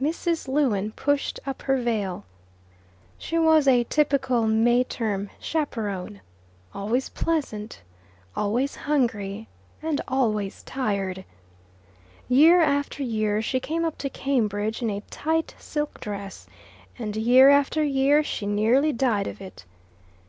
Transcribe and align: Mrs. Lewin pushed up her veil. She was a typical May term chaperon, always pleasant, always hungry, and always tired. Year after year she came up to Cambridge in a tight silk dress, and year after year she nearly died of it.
Mrs. 0.00 0.46
Lewin 0.46 0.92
pushed 0.92 1.40
up 1.46 1.62
her 1.62 1.76
veil. 1.78 2.24
She 3.18 3.40
was 3.40 3.66
a 3.66 3.82
typical 3.82 4.46
May 4.46 4.84
term 4.84 5.30
chaperon, 5.40 6.20
always 6.72 7.08
pleasant, 7.08 7.82
always 8.36 8.76
hungry, 8.76 9.48
and 9.82 10.00
always 10.06 10.62
tired. 10.62 11.24
Year 12.28 12.60
after 12.62 13.02
year 13.02 13.42
she 13.42 13.58
came 13.58 13.84
up 13.84 13.98
to 13.98 14.08
Cambridge 14.08 14.80
in 14.80 14.90
a 14.90 15.00
tight 15.10 15.56
silk 15.58 15.98
dress, 15.98 16.46
and 16.96 17.16
year 17.16 17.50
after 17.50 17.82
year 17.82 18.22
she 18.22 18.46
nearly 18.46 18.92
died 18.92 19.26
of 19.26 19.40
it. 19.40 19.64